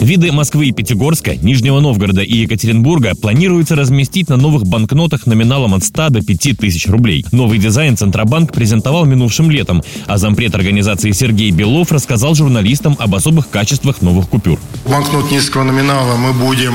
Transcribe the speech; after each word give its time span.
Виды 0.00 0.30
Москвы 0.30 0.66
и 0.66 0.72
Пятигорска, 0.72 1.36
Нижнего 1.36 1.80
Новгорода 1.80 2.20
и 2.20 2.36
Екатеринбурга 2.36 3.14
планируется 3.14 3.74
разместить 3.74 4.28
на 4.28 4.36
новых 4.36 4.64
банкнотах 4.66 5.26
номиналом 5.26 5.74
от 5.74 5.84
100 5.84 6.10
до 6.10 6.22
5 6.22 6.58
тысяч 6.58 6.86
рублей. 6.86 7.24
Новый 7.32 7.58
дизайн 7.58 7.96
Центробанк 7.96 8.52
презентовал 8.52 9.06
минувшим 9.06 9.50
летом, 9.50 9.82
а 10.06 10.18
зампред 10.18 10.54
организации 10.54 11.12
Сергей 11.12 11.50
Белов 11.50 11.92
рассказал 11.92 12.34
журналистам 12.34 12.96
об 12.98 13.14
особых 13.14 13.48
качествах 13.48 14.02
новых 14.02 14.28
купюр. 14.28 14.60
Банкнот 14.84 15.30
низкого 15.30 15.64
номинала 15.64 16.16
мы 16.16 16.32
будем 16.32 16.74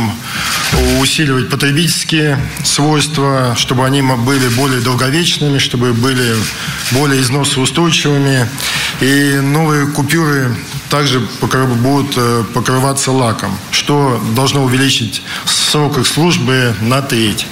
усиливать 1.00 1.50
потребительские 1.50 2.40
свойства, 2.64 3.56
чтобы 3.58 3.86
они 3.86 4.02
были 4.02 4.48
более 4.58 4.82
долговечными, 4.82 5.60
чтобы 5.60 5.94
были 5.94 6.36
более 6.92 7.22
износоустойчивыми. 7.22 8.48
И 9.02 9.40
новые 9.42 9.88
купюры 9.88 10.56
также 10.92 11.28
будут 11.76 12.14
э, 12.18 12.44
покрываться 12.54 13.12
лаком, 13.12 13.58
что 13.72 14.22
должно 14.36 14.64
увеличить 14.64 15.24
срок 15.46 15.98
их 15.98 16.06
службы 16.06 16.76
на 16.82 17.02
треть. 17.02 17.48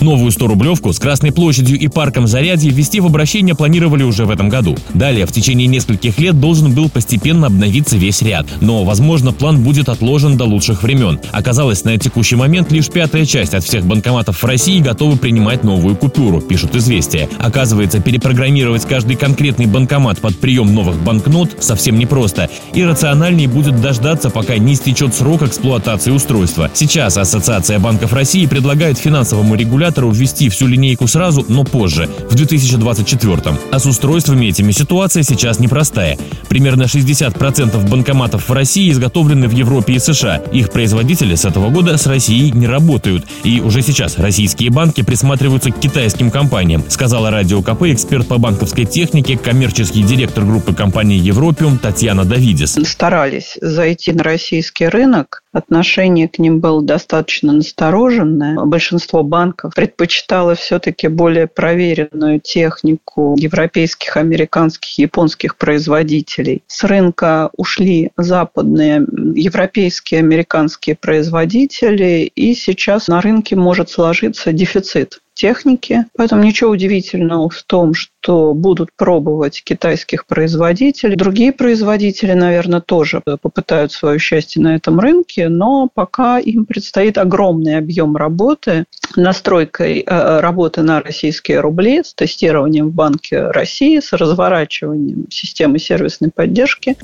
Новую 0.00 0.30
100-рублевку 0.30 0.92
с 0.92 0.98
Красной 0.98 1.32
площадью 1.32 1.78
и 1.78 1.88
парком 1.88 2.26
Зарядье 2.26 2.70
ввести 2.70 3.00
в 3.00 3.06
обращение 3.06 3.54
планировали 3.54 4.02
уже 4.02 4.26
в 4.26 4.30
этом 4.30 4.48
году. 4.48 4.76
Далее, 4.92 5.26
в 5.26 5.32
течение 5.32 5.66
нескольких 5.66 6.18
лет 6.18 6.38
должен 6.38 6.74
был 6.74 6.88
постепенно 6.90 7.46
обновиться 7.46 7.96
весь 7.96 8.20
ряд. 8.22 8.46
Но, 8.60 8.84
возможно, 8.84 9.32
план 9.32 9.62
будет 9.62 9.88
отложен 9.88 10.36
до 10.36 10.44
лучших 10.44 10.82
времен. 10.82 11.18
Оказалось, 11.32 11.84
на 11.84 11.96
текущий 11.96 12.36
момент 12.36 12.70
лишь 12.70 12.88
пятая 12.88 13.24
часть 13.24 13.54
от 13.54 13.64
всех 13.64 13.86
банкоматов 13.86 14.42
в 14.42 14.44
России 14.44 14.80
готовы 14.80 15.16
принимать 15.16 15.64
новую 15.64 15.96
купюру, 15.96 16.40
пишут 16.40 16.76
«Известия». 16.76 17.28
Оказывается, 17.38 18.00
перепрограммировать 18.00 18.84
каждый 18.84 19.16
конкретный 19.16 19.66
банкомат 19.66 20.18
под 20.18 20.38
прием 20.38 20.74
новых 20.74 21.02
банкнот 21.02 21.56
совсем 21.60 21.98
непросто. 21.98 22.50
И 22.74 22.84
рациональнее 22.84 23.48
будет 23.48 23.80
дождаться, 23.80 24.28
пока 24.28 24.58
не 24.58 24.74
истечет 24.74 25.14
срок 25.14 25.42
эксплуатации 25.42 26.10
устройства. 26.10 26.70
Сейчас 26.74 27.16
Ассоциация 27.16 27.78
банков 27.78 28.12
России 28.12 28.46
предлагает 28.46 28.98
финансовому 28.98 29.54
регулятору 29.54 29.85
регулятору 29.86 30.10
ввести 30.10 30.48
всю 30.48 30.66
линейку 30.66 31.06
сразу, 31.06 31.44
но 31.48 31.62
позже, 31.64 32.08
в 32.28 32.34
2024. 32.34 33.56
А 33.70 33.78
с 33.78 33.86
устройствами 33.86 34.46
этими 34.46 34.72
ситуация 34.72 35.22
сейчас 35.22 35.60
непростая. 35.60 36.18
Примерно 36.48 36.84
60% 36.84 37.88
банкоматов 37.88 38.48
в 38.48 38.52
России 38.52 38.90
изготовлены 38.90 39.46
в 39.46 39.52
Европе 39.52 39.94
и 39.94 39.98
США. 39.98 40.38
Их 40.52 40.70
производители 40.70 41.36
с 41.36 41.44
этого 41.44 41.70
года 41.70 41.96
с 41.96 42.06
Россией 42.06 42.50
не 42.50 42.66
работают. 42.66 43.26
И 43.44 43.60
уже 43.60 43.80
сейчас 43.82 44.18
российские 44.18 44.70
банки 44.70 45.02
присматриваются 45.02 45.70
к 45.70 45.78
китайским 45.78 46.30
компаниям, 46.30 46.82
сказала 46.88 47.30
Радио 47.30 47.62
КП 47.62 47.82
эксперт 47.84 48.26
по 48.26 48.38
банковской 48.38 48.86
технике, 48.86 49.38
коммерческий 49.38 50.02
директор 50.02 50.44
группы 50.44 50.74
компании 50.74 51.18
Европиум 51.18 51.78
Татьяна 51.78 52.24
Давидис. 52.24 52.76
Старались 52.84 53.56
зайти 53.60 54.12
на 54.12 54.24
российский 54.24 54.88
рынок, 54.88 55.42
отношение 55.56 56.28
к 56.28 56.38
ним 56.38 56.60
было 56.60 56.82
достаточно 56.82 57.52
настороженное. 57.52 58.56
Большинство 58.64 59.22
банков 59.22 59.74
предпочитало 59.74 60.54
все-таки 60.54 61.08
более 61.08 61.46
проверенную 61.46 62.40
технику 62.40 63.34
европейских, 63.38 64.16
американских, 64.18 64.98
японских 64.98 65.56
производителей. 65.56 66.62
С 66.66 66.84
рынка 66.84 67.50
ушли 67.56 68.10
западные, 68.18 69.06
европейские, 69.34 70.20
американские 70.20 70.94
производители, 70.94 72.30
и 72.34 72.54
сейчас 72.54 73.08
на 73.08 73.22
рынке 73.22 73.56
может 73.56 73.88
сложиться 73.88 74.52
дефицит 74.52 75.20
техники. 75.36 76.06
Поэтому 76.16 76.42
ничего 76.42 76.70
удивительного 76.70 77.48
в 77.48 77.62
том, 77.62 77.94
что 77.94 78.54
будут 78.54 78.88
пробовать 78.96 79.62
китайских 79.62 80.26
производителей. 80.26 81.14
Другие 81.14 81.52
производители, 81.52 82.32
наверное, 82.32 82.80
тоже 82.80 83.20
попытают 83.20 83.92
свое 83.92 84.18
счастье 84.18 84.60
на 84.60 84.74
этом 84.74 84.98
рынке, 84.98 85.48
но 85.48 85.88
пока 85.92 86.38
им 86.38 86.64
предстоит 86.64 87.18
огромный 87.18 87.76
объем 87.76 88.16
работы, 88.16 88.86
настройкой 89.14 90.00
э, 90.00 90.40
работы 90.40 90.82
на 90.82 91.00
российские 91.00 91.60
рубли, 91.60 92.02
с 92.02 92.14
тестированием 92.14 92.88
в 92.88 92.94
Банке 92.94 93.50
России, 93.50 94.00
с 94.00 94.12
разворачиванием 94.12 95.26
системы 95.30 95.78
сервисной 95.78 96.30
поддержки. 96.34 96.96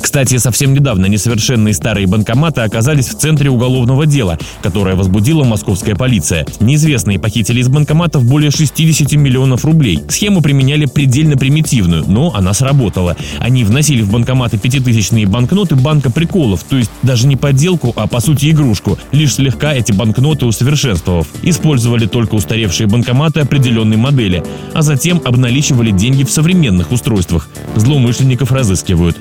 Кстати, 0.00 0.38
совсем 0.38 0.74
недавно 0.74 1.06
несовершенные 1.06 1.74
старые 1.74 2.06
банкоматы 2.06 2.62
оказались 2.62 3.08
в 3.08 3.18
центре 3.18 3.50
уголовного 3.50 4.06
дела, 4.06 4.38
которое 4.62 4.96
возбудила 4.96 5.44
московская 5.44 5.94
полиция. 5.94 6.46
Неизвестные 6.58 7.18
похитили 7.18 7.60
из 7.60 7.68
банкоматов 7.68 8.24
более 8.24 8.50
60 8.50 9.12
миллионов 9.12 9.64
рублей. 9.64 10.02
Схему 10.08 10.40
применяли 10.40 10.86
предельно 10.86 11.36
примитивную, 11.36 12.04
но 12.06 12.34
она 12.34 12.54
сработала. 12.54 13.16
Они 13.38 13.62
вносили 13.62 14.02
в 14.02 14.10
банкоматы 14.10 14.58
пятитысячные 14.58 15.26
банкноты 15.26 15.76
банка 15.76 16.10
приколов, 16.10 16.64
то 16.64 16.76
есть 16.76 16.90
даже 17.02 17.26
не 17.26 17.36
подделку, 17.36 17.92
а 17.96 18.06
по 18.06 18.20
сути 18.20 18.50
игрушку, 18.50 18.98
лишь 19.12 19.34
слегка 19.34 19.74
эти 19.74 19.92
банкноты 19.92 20.46
усовершенствовав. 20.46 21.26
Использовали 21.42 22.06
только 22.06 22.34
устаревшие 22.34 22.86
банкоматы 22.86 23.40
определенной 23.40 23.96
модели, 23.96 24.42
а 24.74 24.82
затем 24.82 25.20
обналичивали 25.24 25.90
деньги 25.90 26.24
в 26.24 26.30
современных 26.30 26.90
устройствах. 26.90 27.48
Злоумышленников 27.76 28.50
разыскивают. 28.50 29.18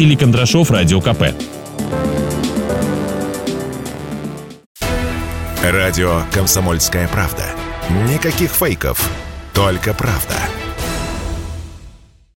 Василий 0.00 0.16
Кондрашов, 0.16 0.70
Радио 0.70 0.98
КП. 1.02 1.34
Радио 5.62 6.22
«Комсомольская 6.32 7.06
правда». 7.06 7.44
Никаких 8.08 8.50
фейков, 8.50 9.10
только 9.52 9.92
правда. 9.92 10.36